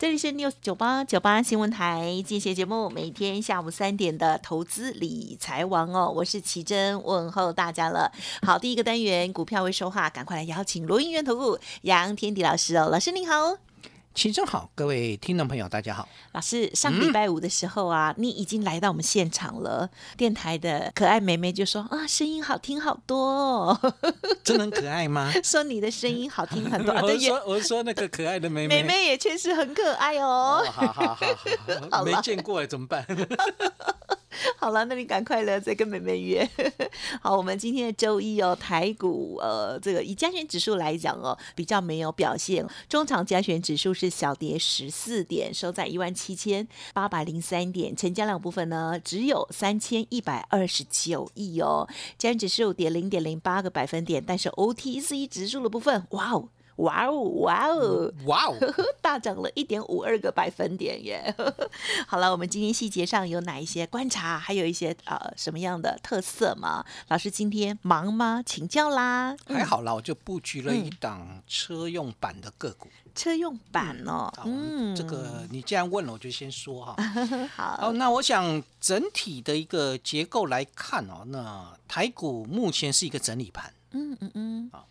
[0.00, 8.10] 这里是 News 九八九八新闻台进行节目，每天下午三点的投资理财王哦，我是奇珍，问候大家了。
[8.40, 13.58] 好，第一个单元股票未说话，赶快来邀请罗音源投顾杨天迪老师哦，老师您好。
[14.20, 16.06] 齐正好，各位听众朋友，大家好。
[16.32, 19.88] 老师，上礼拜五的时候啊，你已经来到我们现场了。
[20.14, 23.94] 电台的可爱妹妹就说啊，声音好听好多哦。
[24.44, 25.32] 真的很可爱吗？
[25.42, 26.92] 说你的声音好听很多。
[27.00, 30.62] 我说我说那个可爱的妹妹，妹妹也确实很可爱哦。
[30.70, 31.26] 好好好
[31.90, 33.02] 好，没见过哎，怎么办？
[34.56, 36.48] 好了，那你赶快了，再跟妹妹约。
[37.20, 42.66] 好，我们今天的周一哦，台股呃，这个以加权指数来讲哦，比较没有表现。
[42.88, 51.88] 中长加权指数是小跌十四点，收在一万七千八百零三点，成交量部分呢只有三千一百二十九亿哦。
[52.16, 56.48] 加权指数跌零点零八个百分点，但是 OTC 指数的部分，哇哦！
[56.80, 58.56] 哇哦，哇哦，哇哦，
[59.00, 61.34] 大涨了一点五二个百分点耶！
[62.06, 66.84] 好了，我们今天细节上有哪一些观察，还有一些呃什么样的特色吗？
[67.08, 68.42] 老师今天忙吗？
[68.44, 69.36] 请教啦。
[69.46, 72.88] 还好啦，我就布局了一档车用版的个股。
[73.14, 76.96] 车用版哦，嗯，这个你既然问了，我就先说哈。
[77.54, 83.72] 好，那我想整体的一个结构来看哦，那台股目前是一个整理盘。
[83.90, 84.70] 嗯嗯嗯。
[84.72, 84.86] 好。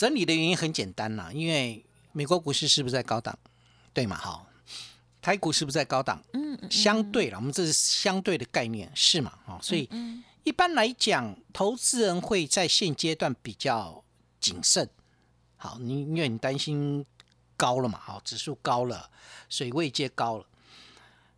[0.00, 3.38] 整理的原因很简单啦，因为美国股市是不是在高档？
[3.92, 4.16] 对嘛？
[4.16, 4.46] 哈，
[5.20, 6.22] 台股是不是在高档？
[6.32, 9.30] 嗯，相对了，我们这是相对的概念，是嘛？
[9.44, 9.86] 哈，所以
[10.42, 14.02] 一般来讲，投资人会在现阶段比较
[14.40, 14.88] 谨慎。
[15.58, 17.04] 好，你因为你担心
[17.58, 18.00] 高了嘛？
[18.00, 19.10] 好，指数高了，
[19.50, 20.46] 水位阶高了。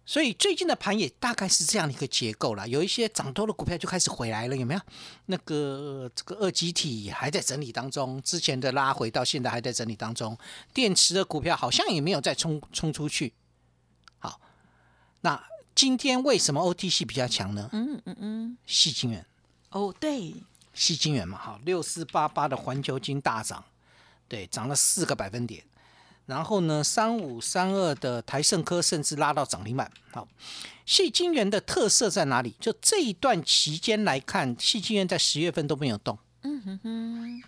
[0.05, 4.81] 所以最近的盘也大概是这样的一个结构了，有一些涨多的股票就开始回来了，有没有？
[5.27, 10.37] 那个这个二级体还在整理当中，之前的拉回到现在还在整理当中，
[10.75, 13.33] 电池的股票好像也没有再冲冲出去。
[14.19, 14.41] 好，
[15.21, 15.43] 那
[15.75, 17.71] 今天为什么 OTC 比较强呢？
[17.73, 19.25] 嗯嗯嗯，细晶元。
[19.71, 20.35] 哦，对，
[20.75, 23.65] 细晶元嘛，好，六四八八的环球金大涨，
[24.27, 25.65] 对，涨了四个百分点。
[26.33, 29.91] 然后呢，三五三二的台盛科甚至拉到涨停板。
[30.11, 30.27] 好，
[30.87, 32.55] 细晶元的特色在哪里？
[32.59, 36.19] 就这一段期间来看，细晶元在十月份都没有动。
[36.43, 37.43] 嗯哼哼，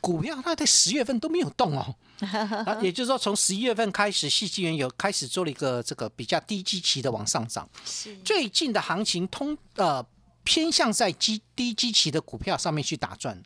[0.00, 1.94] 股票它在十月份都没有动哦。
[2.80, 7.68] 也就是说，从十一月份开始，细晶元有开始做了一个这个比较低基期的往上涨。
[7.84, 10.04] 是最近的行情通呃
[10.44, 13.42] 偏向在基低基期的股票上面去打转。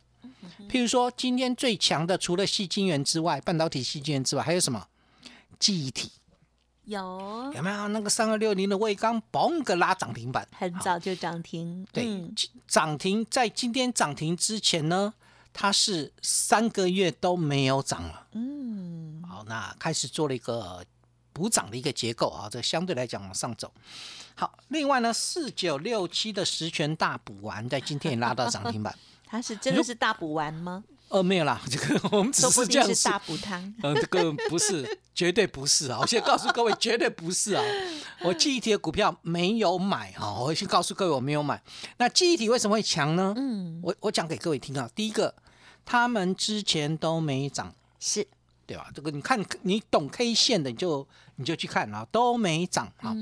[0.69, 4.87] 譬如说，今天最强的除了细晶圆之外，半导体细晶圆之外，还有什么？
[5.59, 6.13] 记忆体
[6.85, 7.89] 有有没有？
[7.89, 11.87] 那个三二六零的卫刚，嘣个拉涨停板，很早就涨停。
[11.93, 12.07] 对，
[12.69, 15.15] 涨停在今天涨停之前呢，
[15.53, 18.27] 它是三个月都没有涨了。
[18.33, 20.85] 嗯，好，那开始做了一个
[21.33, 23.73] 补涨的一个结构啊，这相对来讲往上走。
[24.35, 28.95] 好，另外呢，四九六七的十全大补完，在今天也拉到涨停板。
[29.27, 30.85] 它是真的是大补丸吗？
[31.09, 33.75] 呃，没有啦， 这个我们只是这样是大补汤。
[33.83, 35.99] 呃，这个不是，绝对不是啊！
[36.01, 37.63] 我先告诉各位，绝对不是啊！
[38.23, 40.35] 我记忆体的股票没有买啊！
[40.41, 41.63] 我先告诉各位，我没有买。
[41.99, 43.33] 那记忆体为什么会强呢？
[43.37, 44.91] 嗯，我我讲给各位听啊。
[44.97, 45.33] 第一个，
[45.85, 48.27] 他们之前都没涨，是
[48.67, 48.91] 对吧？
[48.93, 51.07] 这个你看，你懂 K 线的，你就
[51.37, 53.15] 你就去看啊，都没涨啊。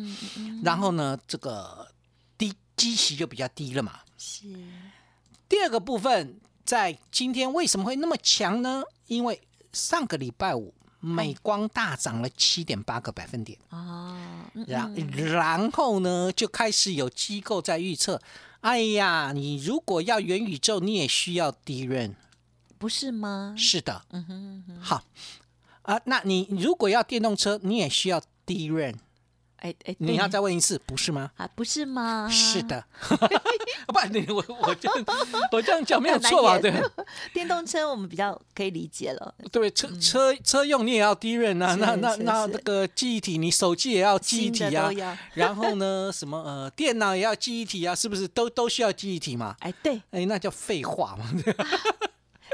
[0.62, 1.87] 然后呢，这个
[2.39, 4.00] 低基期就比较低了嘛。
[4.17, 4.47] 是。
[5.55, 8.83] 第二个部分，在今天为什么会那么强呢？
[9.06, 9.41] 因为
[9.73, 18.21] 上个礼拜五，美光大涨了七点八个百分点啊，然然后呢，就开始有机构在预测，
[18.62, 22.17] 哎呀，你如果要元宇宙，你也需要低润，
[22.77, 23.55] 不是吗？
[23.57, 25.05] 是的，嗯哼，好
[25.83, 28.93] 啊，那你如果要电动车，你也需要低润。
[29.64, 31.31] 哎哎，你要再问一次，不是吗？
[31.38, 32.28] 啊，不是吗？
[32.31, 32.84] 是，的，
[33.88, 34.90] 不你我我就
[35.50, 36.58] 我这样讲没有错吧？
[36.58, 36.70] 对
[37.32, 44.90] 电动车我们比较可以理解了，对，车车车用你也要低润啊，那那那那个记忆体，你手机也要记忆体啊。
[45.32, 49.56] 然后呢，什么呃电脑也要记忆体啊，是不是都都需要记忆体嘛？
[49.61, 51.25] 哎，对，哎，那叫废话嘛。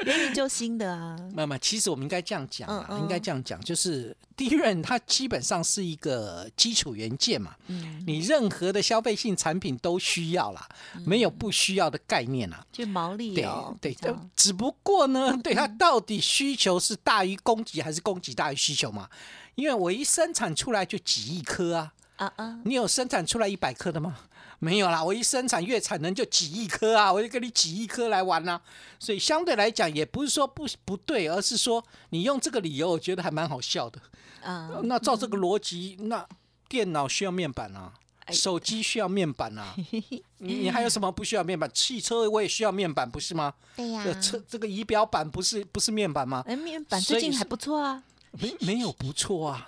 [0.04, 10.68] 元宇宙新的啊，那么，其实我们应该这样讲啊，嗯嗯应该这样讲，就是第一任它基本上是一个基础元件嘛，嗯，你任何的消费性产品都需要啦，
[11.04, 12.64] 没有不需要的概念啊。
[12.72, 13.96] 就毛利对哦，对，
[14.34, 19.08] 只不过呢，对它到底需求是大于供给还是供给大于需求嘛？
[19.56, 24.16] 因为我一生产出来就几亿颗啊，啊啊，你有生产出来一百颗的吗？
[24.60, 28.60] 没有啦，我一生产月产能就几亿颗啊，我就跟你几亿颗来玩啦、
[28.98, 33.98] 所以相对来讲，也不是说不不对，而是说你用这个理由，我觉得还蛮好笑的。
[34.42, 36.26] 嗯，那照这个逻辑，那
[36.68, 37.92] 电脑需要面板啊，
[38.26, 39.74] 哎手机需要面板啊，
[40.38, 41.70] 你你还有什么不需要面板？
[41.72, 43.54] 汽车我也需要面板，不是吗？
[43.76, 46.44] 对呀这车这个仪表板不是不是面板吗？
[46.46, 48.02] 哎，面板最近还不错啊，
[48.32, 49.66] 没没有不错啊，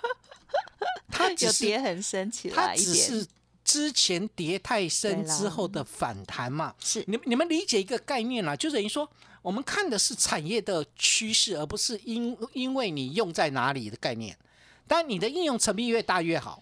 [1.09, 3.27] 它只有是跌很深起它来一点，只是
[3.63, 6.73] 之前跌太深之后的反弹嘛。
[6.79, 9.09] 是你你们理解一个概念啦，就等于说
[9.41, 14.37] 我们看的是产业的趋势，而不是因因为你用在哪里的概念。
[14.85, 16.61] 但你的应用层面越大越好，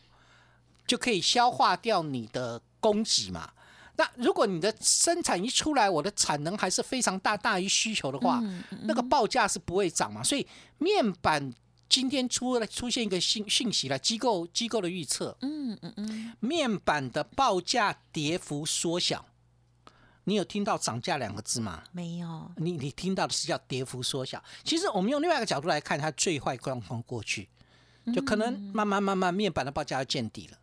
[0.85, 3.51] 就可以消化掉你的供给嘛。
[3.97, 10.23] 那如果你的生产一出来，我的产能还是非常大，大于需求的话，嗯那个报价是不会涨嘛。
[10.23, 11.51] 所以面板
[11.91, 19.25] 今天出了出现一个信讯息了，机构机构的预测，嗯嗯嗯，面板的报价跌幅缩小。
[20.23, 21.83] 你有听到涨价两个字吗？
[21.91, 24.41] 没有，你你听到的是叫跌幅缩小。
[24.63, 27.49] 其实我们用另外一个角度来看，它最坏状况过去，
[28.15, 30.57] 就可能慢慢慢慢面板的报价要见底了。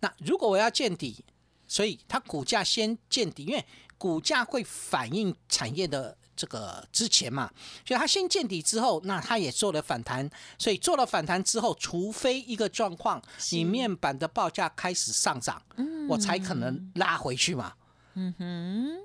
[0.00, 1.24] 那如果我要见底，
[1.66, 3.64] 所以它股价先见底，因为
[3.96, 7.50] 股价会反映产业的这个之前嘛，
[7.86, 10.28] 所以它先见底之后，那它也做了反弹，
[10.58, 13.22] 所以做了反弹之后，除非一个状况，
[13.52, 15.62] 你面板的报价开始上涨，
[16.08, 17.74] 我才可能拉回去嘛。
[18.14, 18.98] 嗯哼，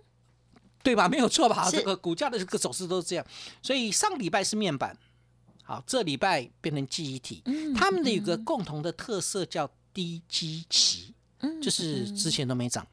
[0.84, 1.10] 对吧？
[1.10, 1.70] 没有错吧？
[1.70, 1.78] 是。
[1.78, 3.26] 这个股价的这个走势都是这样，
[3.62, 4.96] 所以上礼拜是面板，
[5.64, 12.86] 好，这礼拜变成记忆体，嗯他们的有个共同的特色叫低基期，嗯就是之前都没涨。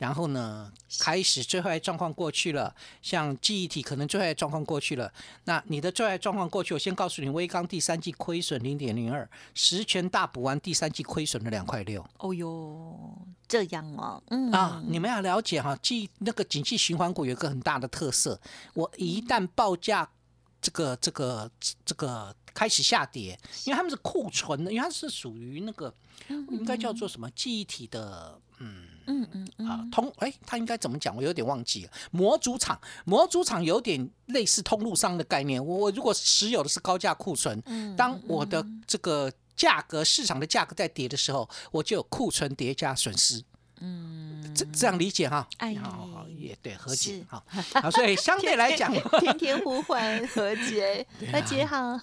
[0.00, 5.12] 然后呢，开始最坏状况过去了，像记忆体可能最坏状况过去了。
[5.44, 12.02] 那你的最坏状况过去，我先告诉你，威刚第三季亏损零点零二，十全大补完第三季亏损了两块六。
[12.16, 13.14] 哦哟，
[13.46, 18.40] 这样哦，嗯啊，你们要了解哈，记那个景气循环股有一个很大的特色，
[18.72, 20.10] 我一旦报价
[20.62, 21.50] 这个这个
[21.84, 25.94] 这个开始下跌，因为他们是库存的，因为它是属于那个
[26.28, 31.14] 应该叫做什么记忆体的，嗯嗯嗯嗯，啊通哎，他应该怎么讲？
[31.16, 31.90] 我有点忘记了。
[32.12, 35.64] 模组厂，模组厂有点类似通路商的概念。
[35.64, 37.60] 我我如果持有的是高价库存，
[37.96, 43.42] 当我的这个价格市场的价格在跌的时候，我就有库存叠加损失。
[43.80, 45.46] 嗯，这这样理解哈？
[45.58, 47.42] 哎好好也对，和解哈
[47.90, 51.98] 所以相对来讲，天天呼唤和解， 和解好，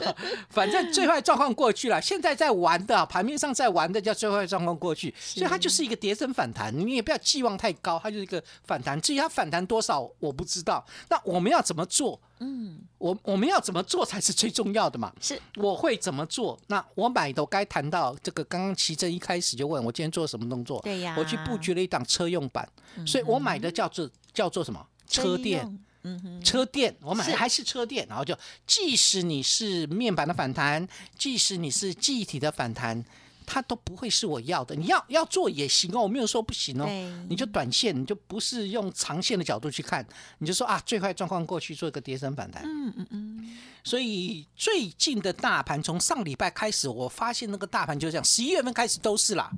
[0.50, 9.00] 反正最坏状况过去了，现在在玩的盘面上在玩的叫最坏状况过去，所以它就是一个跌升反弹，你也不要寄望太高，它就是一个反弹。
[9.00, 10.84] 至于它反弹多少，我不知道。
[11.08, 12.20] 那我们要怎么做？
[12.44, 15.12] 嗯，我我们要怎么做才是最重要的嘛？
[15.20, 16.58] 是我会怎么做？
[16.66, 20.80] 那我买的，我该谈到这个，刚刚奇珍一开始就问我今天做什么动作？
[20.82, 22.68] 对呀我去布局了一档车用版，
[23.06, 24.84] 所以我买的叫做叫做什么？
[25.06, 25.78] 车电。
[26.04, 30.84] 嗯哼，车电，我买的还是车电，然后就即使你是面板的反弹，
[31.16, 33.04] 即使你是记忆体的反弹，
[33.52, 34.74] 它都不会是我要的。
[34.74, 36.86] 你要要做也行哦，我没有说不行哦。
[37.28, 40.02] 你就短线，你就不是用长线的角度去看，
[40.38, 42.62] 你就说啊，最坏状况过去做一个跌升反弹。
[42.64, 49.50] 嗯嗯嗯，所以最近的大盘从上礼拜开始，我发现那个大盘就这样，十一月份开始都是啦，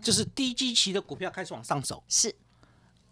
[0.00, 2.32] 就是低基期的股票开始往上走，是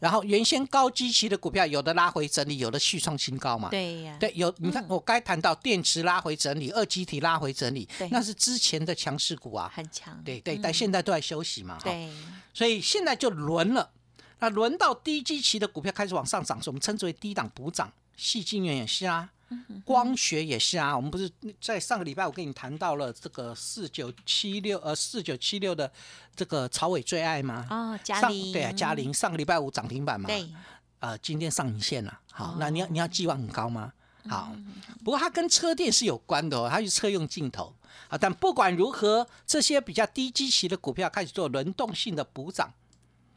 [0.05, 3.71] 然后原先高基期的股票有的拉回整理，有的续创新高嘛。
[3.71, 9.73] 对呀，对，有你看，我该谈到电池拉回整理，二极体拉回整理，那是之前的强势股啊。
[9.75, 11.79] 很强，对对，但现在都在休息嘛。
[11.79, 12.13] 哈，对，
[12.53, 13.91] 所以现在就轮了。
[14.41, 17.91] 那轮到低基期的股票开始往上涨，所以我们称之为低档补涨。
[18.15, 19.31] 细晶圆也是啊，
[19.85, 20.95] 光学也是啊。
[20.95, 25.91] 我们不是在上个礼拜我跟你谈到了这个四九七六呃四九七六的
[26.35, 27.67] 这个曹伟最爱吗？
[27.71, 30.27] 哦，嘉上玲，对啊，嘉玲上个礼拜五涨停板嘛。
[30.27, 30.49] 对，
[31.01, 32.21] 呃，今天上影线了。
[32.33, 33.93] 好，那你要你要寄望很高吗？
[34.29, 34.57] 好，
[35.05, 37.75] 不过它跟车电是有关的哦，它是车用镜头。
[38.09, 42.73] 啊，但不管如何，这些比较低基期的股票开始做轮动性的补涨。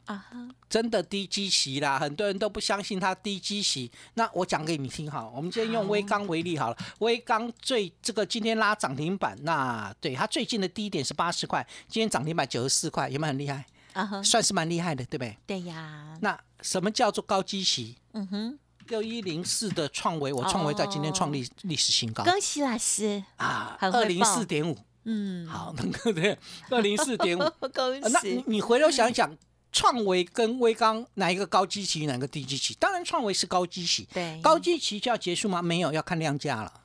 [0.08, 3.92] 啊哈，真的低基期啦，很多人都不相信它低基期。
[4.16, 13.66] 那我讲给你听哈，我们今天用微钢为例好了，微钢最这个今天拉涨停板，那对它最近的低点是八十块，今天涨停板九十四块，有没有很厉害？
[13.94, 15.38] 啊哈，算是蛮厉害的，对不对？
[15.46, 17.96] 对呀，那什么叫做高基期？
[18.14, 22.24] 嗯哼，六一零四的创维，我创维在今天创历历史新高。
[22.24, 26.38] 恭喜老师，啊，二零四点五，嗯，好，能 够对，
[26.70, 27.42] 二零四点五。
[27.74, 28.10] 恭喜。
[28.10, 29.36] 那你，你回头想一想，
[29.72, 32.76] 创维跟微刚哪一个高基期，哪个低基期？
[32.80, 35.62] 当然创维是高基期，对，高基期就要结束吗？
[35.62, 36.82] 没有，要看量价了。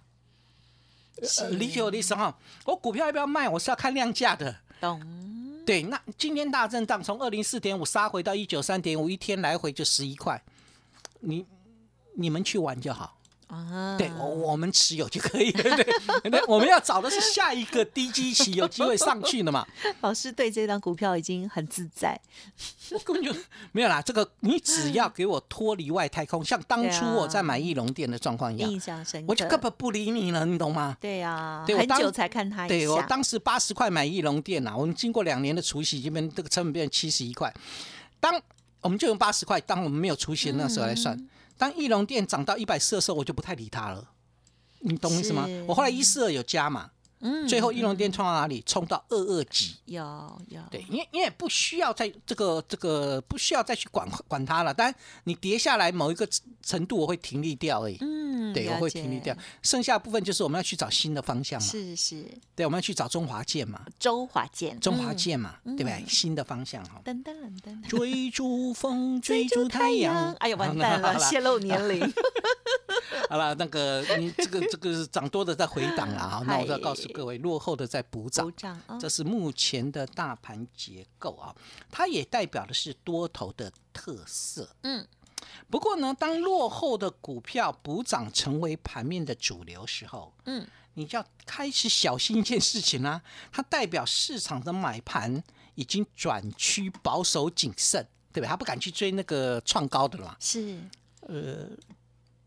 [1.38, 4.56] 呃，理解我的意思哈，我股票要不要卖，我是要看量价的。
[4.80, 5.00] 懂，
[5.64, 10.42] 对，那今天大震荡，从二零四点五杀回到一九三点五，一天来回就十一块，
[11.20, 11.46] 你
[12.14, 13.16] 你们去玩就好。
[13.52, 15.62] 啊，对，我我们持有就可以了。
[15.76, 19.66] 对，那我们要找的是下一个低基期有机会上去的嘛。
[20.00, 22.18] 老师对这张股票已经很自在，
[22.92, 23.38] 我根本就
[23.73, 30.97] 没有啦，这个你只要给我脱离外太空，像当初我在买翼龙店的状况一样，印象深刻，我就根本不理你了，你懂吗？
[30.99, 37.52] 对呀，很久才看他一对我，当时八十块买翼龙店呐，我们经过两年的除息，这边这个成本变成七十一块。
[38.18, 38.40] 当
[38.80, 44.11] 我们就用八十块，当我们没有除息的那时候来嗯算，当翼龙店涨到一百四的时候，我就不太理它了。
[44.80, 45.47] 你懂我意思吗？
[45.66, 46.90] 我后来一四二有加嘛，
[47.22, 48.62] 嗯最后翼龙店冲到哪里？
[48.66, 49.76] 冲到二二级。
[49.86, 50.02] 有
[50.48, 54.74] 有，对，因为因为不需要再这个这个不需要再去管管它了。
[54.74, 56.28] 当然，你跌下来某一个
[56.62, 57.96] 程度，我会停利掉而已。
[58.00, 59.36] 嗯，对，我会停利掉。
[59.62, 61.66] 剩下部分就是我们要去找新的方向嘛。
[61.66, 66.04] 是是，对，我们要去找中华建嘛，周华健，中华嗯，建嘛，对不对？
[66.08, 67.00] 新的方向哈。
[67.04, 70.32] 噔噔噔噔，追逐风， 追逐太阳。
[70.34, 72.00] 哎呀，完蛋了，泄露年龄，
[73.28, 76.42] 好了，那个你这个这个涨多的在回档了 哈。
[76.47, 78.52] 那我再告诉各位，落后的在补涨
[79.00, 81.54] 这是目前的大盘结构啊，
[81.90, 84.69] 它也代表的是多头的特色。
[84.83, 85.07] 嗯，
[85.71, 95.42] 不过呢，当落后的股票补涨成为盘面的主流时候，嗯，你就要开始小心一件事情啦、它代表市场的买盘
[95.75, 98.49] 已经转趋保守谨慎，对吧？
[98.49, 100.37] 他不敢去追那个创高的了嘛。
[100.38, 100.78] 是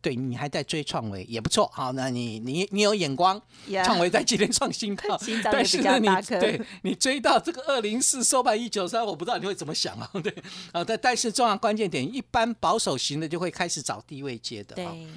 [0.05, 6.07] 对你还在追创维也不错，好，那你你你有眼光，呀创维在今天创新高， 但是呢，你
[6.39, 10.07] 对你追到这个二零四收盘一九三，我不知道你会怎么想啊？
[10.21, 10.31] 对
[10.71, 14.75] 啊，但但是重要关键点，一般保守型的就会开始找低位接的。
[14.85, 15.07] 啊对，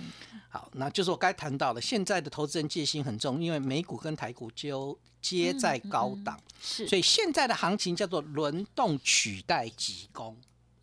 [0.49, 10.35] 好，那就是我该谈到了，现在的投资人戒心很重，因为美股跟台股就接在高档，是，所以现在的行情叫做轮动取代急攻。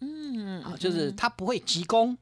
[0.05, 2.17] 嗯，好，就是它不会急攻，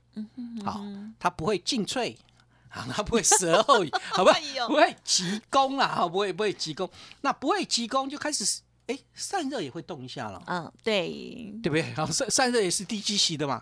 [0.63, 0.84] 好，
[1.20, 2.18] 它不会进退。
[2.74, 4.36] 啊，它不会舌后已， 好吧？
[4.68, 6.90] 不会急攻啦，哈，不会不会急攻。
[7.22, 11.82] 那不会急攻就开始，哎，散热也会动一下了，嗯，对，对不对？
[11.96, 13.62] 然后散散热也是低基期的嘛，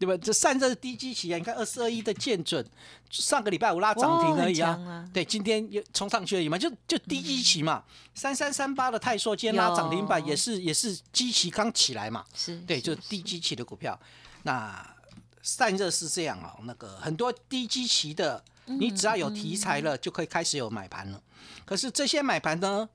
[0.00, 0.16] 对吧？
[0.24, 2.66] 这散热是低基期啊，你看二四二一的建准，
[3.10, 7.84] 上个礼拜五拉涨停而已啊，对，今天又冲上去而已嘛，就就低基期嘛。
[8.14, 14.00] 三三三八的泰硕今天拉涨停板也是也是基期刚起来嘛，是，对，就是低基期的股票。
[14.44, 14.96] 那
[15.42, 21.22] 散热是这样啊、那个很多低基期的，你只要有题材了，就可以开始有买盘了。
[21.66, 22.88] 可是这些买盘呢，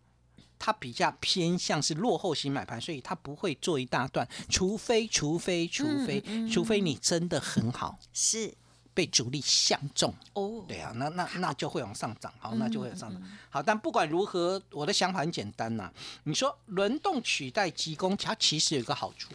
[0.58, 8.54] 它比较偏向是落后型买盘，所以它不会做一大段，除非除非除非、除非你真的很好，是
[8.94, 10.14] 被主力相中。
[10.34, 13.22] 哦，对啊，那那那就会往上涨，好，那就会往上涨。
[13.50, 15.92] 好，但不管如何，我的想法很简单呐、
[16.24, 19.34] 你说轮动取代急攻，它其实有一个好处，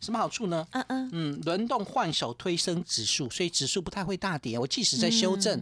[0.00, 0.66] 什么好处呢？
[0.72, 4.58] 嗯嗯，嗯，轮动换手推升指数，所以指数不太会大跌。
[4.58, 5.60] 我即使在修正，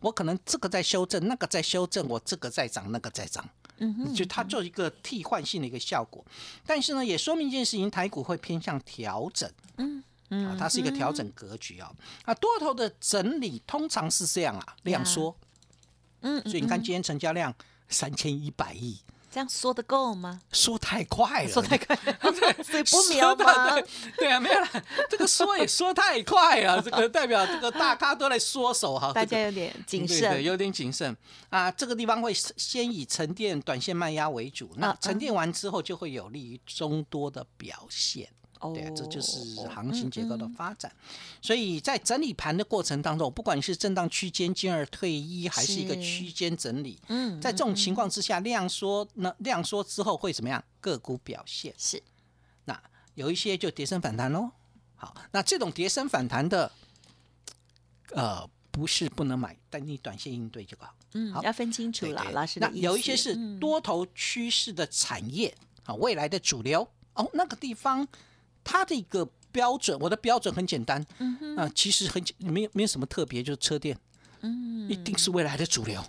[0.00, 3.48] 我可能这个在修正，那个在修正，我这个在涨，那个在涨。
[3.78, 6.24] 嗯哼，就它做一个替换性的一个效果，
[6.66, 9.50] 但是呢，也说明一件事情，台股会偏向调整。
[9.76, 10.02] 嗯。
[10.30, 11.90] 啊，它是一个调整格局啊。
[12.26, 15.34] 啊，多头的整理通常是这样啊，量缩，
[16.20, 17.54] 嗯，所以你看今天成交量
[17.88, 20.40] 三千一百亿，这样说的够吗？
[20.52, 21.94] 说太快了，说太快，
[22.64, 23.70] 所以不说瞄得吗？
[23.70, 23.84] 对
[24.16, 24.68] 对啊，没有啦，
[25.10, 31.16] 这个说也说太快了， 这个代表这个大咖都在缩手哈，大家有点谨对对，慎，有点谨慎
[31.50, 31.70] 啊。
[31.70, 38.28] 这个地方会先以沉淀、短线卖压为主，那嗯沉淀完之后就会有利于中多的表现。
[38.60, 40.90] 哦对啊，这就是嗯行情结构的发展。
[41.40, 50.62] 所以在整理盘的过程当中，不管你是震荡区间进而退一，还是一个区间整理，嗯，在这种情况之下，量缩那量缩之后会怎么样？
[50.80, 52.02] 个股表现，是
[52.64, 52.80] 那
[53.14, 54.50] 有一些就跌升反弹喽。
[54.94, 56.70] 好，那这种跌升反弹的，
[58.12, 60.94] 呃，不是不能买，但你短线应对就好。
[61.14, 62.58] 嗯好，嗯要分清楚了，老师。
[62.60, 68.06] 那有一些是嗯多头趋势的产业啊，未来的主流哦，那个地方
[68.70, 73.96] 它的一个标准，我的标准很简单，嗯啊，其实很简没有没有什么特别，就是车电，
[74.42, 76.04] 嗯，一定是未来的主流。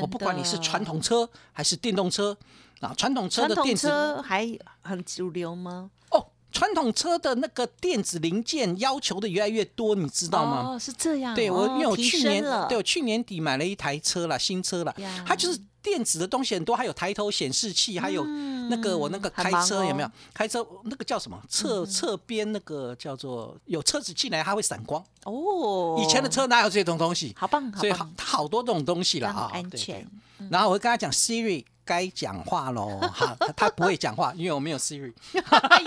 [0.00, 2.36] 我不管你是传统车还是电动车
[2.80, 4.44] 啊，传统车的电子车还
[4.80, 5.90] 很主流吗？
[6.10, 10.72] 哦，传统车的那个电子零件要求的越来越多，你知道吗？
[10.74, 11.32] 哦，是这样。
[11.36, 14.92] 对我，哦因为我去年对我去年底买了一台车了，新车了，
[15.24, 18.24] 它就是电子的东西很多，还有抬头显示器，还有
[18.70, 20.12] 那个我那个开车有没有哦？
[20.32, 21.38] 开车那个叫什么？
[21.48, 27.34] 侧侧边那个叫做有车子进来它会闪光，哦，以前的车哪有这种东西？
[27.36, 30.06] 好棒，好所以好，它好多这种东西了啊，对对安全。
[30.50, 35.12] 然后我会跟他讲 Siri 该讲话喽， 哈，他他不会讲话，因为我没有 Siri，
[35.68, 35.82] 哎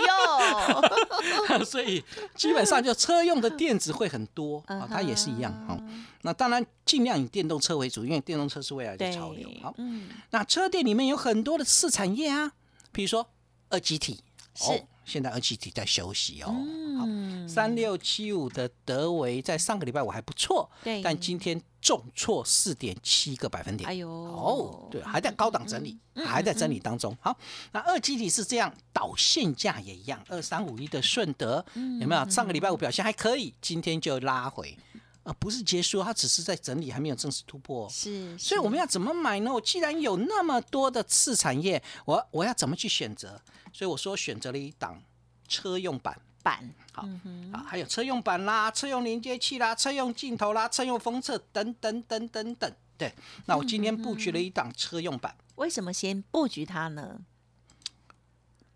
[1.58, 2.04] 呦， 所以
[2.36, 5.76] 基本上就车用的电子会很多嗯啊，它也是一样啊。
[6.22, 9.48] 那当然尽量以电动车为主，因为电动车是未来的潮流。
[9.60, 12.52] 好，嗯，那车店里面有很多的次产业啊，
[12.94, 13.28] 比如说
[13.68, 14.22] 二极体，
[14.54, 16.46] 是哦，现在二极体在休息哦。
[16.46, 23.86] 好，嗯，三六七五的德维在上个礼拜五还不错，对但今天重挫四点七个百分点。
[23.88, 27.14] 哎呦，哦，对，还在高档整理，嗯还在整理当中。
[27.20, 27.36] 好，
[27.72, 32.30] 那二基体是这样，导线价也一样，二三五一的顺德嗯有没有？
[32.30, 34.78] 上个礼拜五表现还可以，今天就拉回，
[35.24, 37.90] 啊，不是结束，它只是在整理，还没有正式突破哦。
[37.90, 39.52] 是，所以我们要怎么买呢？
[39.52, 43.40] 我既然有那么多的次产业，我我要怎么去选择？
[43.72, 45.02] 所以我说选择了一档
[45.48, 46.16] 车用板。
[46.44, 47.08] 板，好
[47.52, 52.70] 啊，还有车用板啦、车用连接器啦、车用镜头啦、车用封测等等等等等。
[52.98, 53.10] 对，
[53.46, 57.18] 那我今天布局了一档车用版，为什么先布局它呢？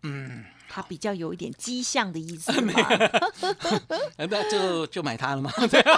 [0.01, 2.73] 嗯，它比较有一点迹象的意思 嘛，
[4.17, 5.51] 呃 那就就买它了嘛？
[5.69, 5.97] 对啊，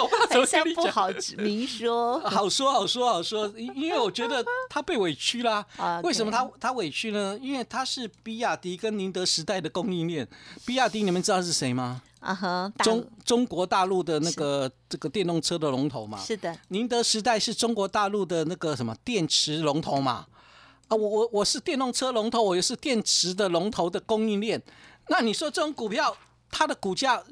[0.00, 0.46] 我不知道怎好么跟你讲。
[0.46, 2.20] 像不好明 说。
[2.20, 7.36] 好说好说好说，因因为我觉得他被委屈啦、啊为什么他他委屈呢？
[7.42, 10.26] 因为他是比亚迪跟宁德时代的供应链。
[10.64, 12.00] 比亚迪你们知道是谁吗？
[12.20, 16.18] 啊哈，中中国大陆的那个这个电动车的龙头嘛。
[16.18, 20.26] 是的，宁德时代是中国大陆的那个什么电池龙头嘛？
[20.88, 24.60] 啊，我我我是电动车龙头，我也是电池的龙头的供应链。
[25.08, 26.16] 那你说这种股票，
[26.50, 27.22] 它的股价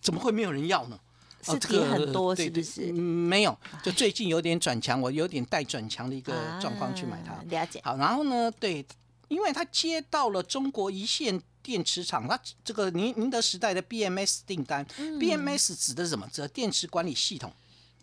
[0.00, 0.98] 怎么会没有人要呢？
[0.98, 1.02] 哦
[1.48, 2.90] 是跌很多，是不是？
[2.90, 7.44] 嗯没有，就最近有点转强，我有点带转强的一个状况去买它啊。
[7.48, 8.84] 了解，好，然后呢，对，
[9.28, 14.84] 因为它接到了中国一线电池厂，它这个宁宁德时代的 BMS 订单、
[15.20, 16.28] b 嗯 m s 指的是什么？
[16.32, 17.52] 指的电池管理系统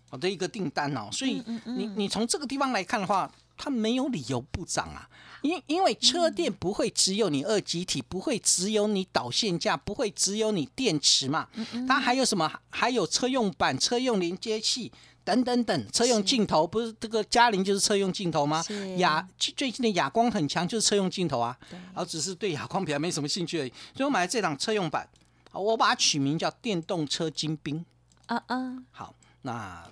[0.10, 1.10] 好的一个订单哦。
[1.12, 3.30] 所以嗯你你从这个地方来看的话，
[3.64, 5.10] 它没有理由不涨啊。
[5.42, 12.52] 因因为车电不会只有你二极体，不会只有你导线架，不会只有你电池嘛，嗯它还有什么？
[12.70, 14.92] 还有车用板、车用连接器
[15.26, 18.64] 等等等，车用镜头不是这个嘉玲就是车用镜头吗？
[18.64, 18.98] 是？
[18.98, 25.08] 亚最近的亚光很强，就是车用镜头啊，然后只是对亚光比较没什么兴趣而已，所以我买了这档车用版，
[25.52, 27.86] 我把它取名叫电动车精兵。
[28.28, 29.92] 嗯嗯，好，那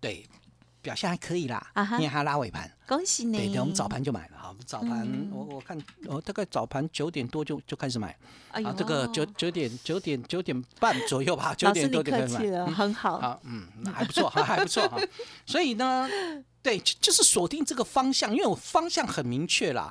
[0.00, 0.24] 对
[0.86, 2.70] 表现还可以啦，啊哈因为它拉尾盘。
[2.86, 3.38] 恭喜你！
[3.38, 8.16] 对对，我们早盘就买了好，早盘、嗯我我看我大概早盘九点多就就开始买，
[8.52, 13.20] 啊，这个九九点九点九点半左右吧，九点多就开始买，很好。
[13.20, 15.00] 好，嗯，还不错，还还不错哈。
[15.44, 16.08] 所以呢，
[16.66, 19.88] 对，就就是锁定这个方向，因为我方向很明确啦。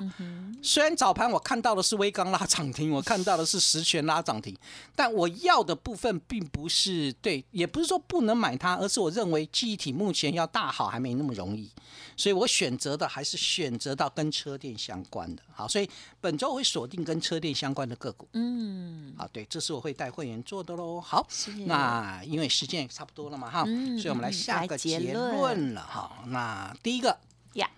[0.60, 4.54] 虽然早盘我看到的是微刚拉涨停，我看到的是实权拉涨停，
[4.94, 11.70] 但我要的部分并不是对，也不是说不能买它，而是我认为记忆体目前要大好还没那么容易，
[12.14, 15.42] 所以我选择的还是选择到跟车店相关的。
[15.54, 15.88] 好，所以
[16.20, 18.28] 本周我会锁定跟车店相关的个股。
[18.34, 21.00] 嗯，好，对，这是我会带会员做的喽。
[21.00, 21.26] 好，
[21.64, 26.12] 那因为时间也差不多了嘛，哈，嗯所以我们来嗯下个结论了哈。
[26.26, 27.18] 那第一个
[27.54, 27.68] 呀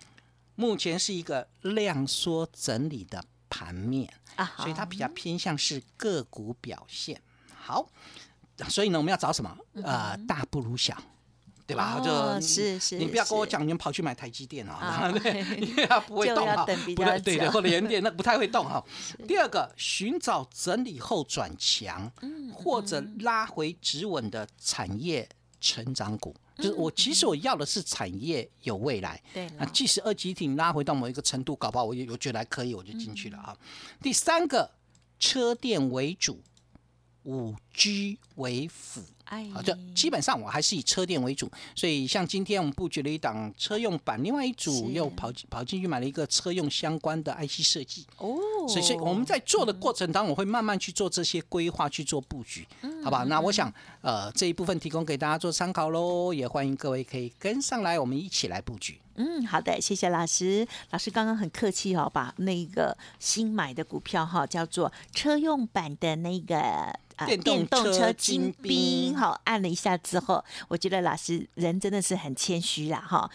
[0.54, 4.12] 目前是一个量缩整理的盘面，
[4.58, 7.20] 所以它比较偏向是个股表现。
[7.56, 7.88] 好，
[8.68, 9.56] 所以呢，我们要找什么？
[9.82, 10.96] 呃，大不如小。
[11.66, 12.00] 对吧？
[12.00, 18.82] 哦就是是你不要跟我讲，你们跑去买台积电 啊，啊对，因为它不会动哈，等比不太对对，久或者联电那不太会动 哈。
[19.26, 25.28] 第二个，寻找整理后转强，嗯或者拉回止稳的产业
[25.60, 26.34] 成长股。
[26.56, 33.56] 就是嗯我其实我要的是产业有未来，对那，即使二级体拉回到某一个程度，搞不好我也我觉得还可以，我就进去了啊。
[33.60, 33.66] 嗯
[34.02, 34.68] 第三个，
[35.20, 36.40] 车电为主，
[37.24, 39.02] 五 G 为辅。
[39.28, 48.06] 哎好，的基本上我还是以车店为主，所以像今天我们布局了一档车用版，另外一组又跑跑进去买了一个车用相关的 IC 设计。
[48.16, 53.24] 哦，所以，所以我们在做的过程当中，我会慢慢去做这些规划，去做布局，嗯好吧？
[53.24, 58.98] 那我想，呃，这一部分提供给大家做参考喽，也欢迎各位可以跟上来，我们一起来布局。
[59.16, 60.66] 嗯，好的，谢谢老师。
[60.90, 66.58] 老师刚刚很客气哦，把那个新买的股票哈，叫做车用版的那个。
[67.18, 73.28] 啊，电动车车精兵，好按了一下之后，我觉得老师人真的是很谦虚啦，哈，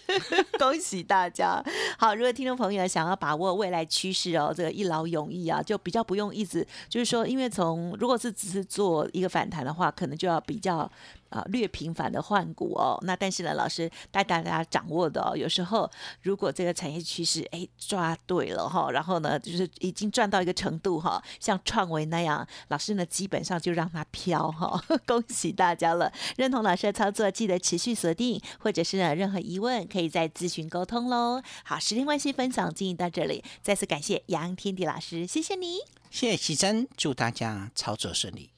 [0.58, 1.62] 恭喜大家。
[1.98, 10.90] 好，如果听众朋友想要把握未来趋势哦，这个一劳永逸啊，就比较不用一直就是说，因为从如果是只是做一个反弹的话，可能就要比较
[11.30, 12.98] 啊、略频繁的换股哦。
[13.02, 15.90] 那但是呢，老师带大家掌握的哦，有时候
[16.22, 24.82] 如果这个产业趋势哎抓对了哈，然后呢就是已经赚到一个程度哈，像创维那样，老师呢基本上就让它飘哈。
[25.06, 26.12] 恭喜大家了！
[26.36, 31.42] 认同老师的操作，记得持续锁定，或者是呢任何疑问可以再咨询沟通喽。
[31.64, 35.78] 好，时间关系，分享进行到这里，再次感谢杨天地老师，谢谢你。
[36.10, 38.50] 谢谢奇珍，祝大家操作顺利。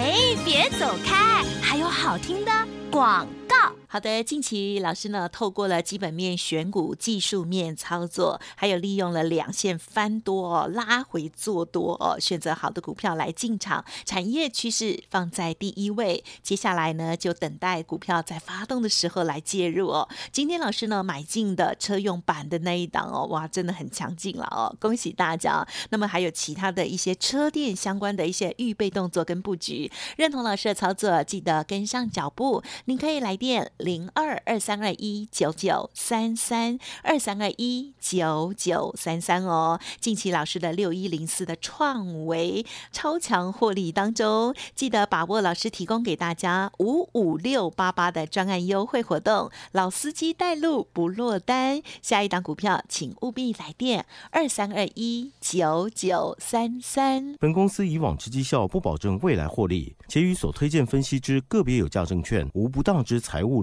[0.00, 2.52] 哎，别走开，还有好听的
[2.88, 3.72] 广告。
[3.90, 16.22] 好的，近期老师呢透过了基本面选股、技术面操作，还有利用了两线翻多哦，拉回做多哦，选择好的股票来进场，产业趋势放在第一位。
[16.42, 20.06] 接下来呢，就等待股票在发动的时候来介入哦。
[20.30, 25.66] 今天老师呢买进的车用版的那一档哦，哇，真的很强劲了哦，恭喜大家！
[25.88, 32.62] 那么还有其他的一些车电相关的一些预备动作跟布局，认同老师的操作，记得跟上脚步。
[32.84, 39.78] 您可以来电零二二三二一九九三三二三二一九九三三哦。
[40.00, 51.82] 近期老师的六一零四的创维超强获利当中，记得把握老师提供给大家五五六八八的专案优惠活动，老司机带路不落单。
[52.02, 57.36] 下一档股票，请务必来电二三二一九九三三。
[57.38, 63.62] 本公司以往之绩效不保证未来获利，且与所推荐分析之个别有价证券无不当之财务